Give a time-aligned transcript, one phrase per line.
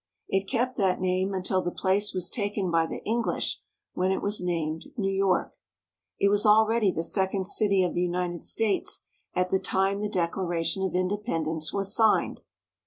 [0.27, 3.61] It kept that name until the place was taken by the English,
[3.93, 5.53] when it was named New York.
[6.19, 9.03] It was already the second city of the United States
[9.35, 12.39] at the time the Declaration of Independence was signed.